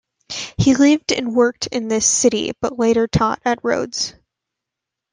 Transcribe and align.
He 0.57 0.73
lived 0.73 1.11
and 1.13 1.35
worked 1.35 1.67
in 1.67 1.87
this 1.87 2.07
city 2.07 2.53
but 2.59 2.79
later 2.79 3.05
taught 3.07 3.39
at 3.45 3.59
Rhodes. 3.61 4.15